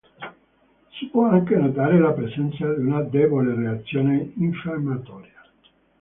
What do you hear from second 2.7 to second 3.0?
di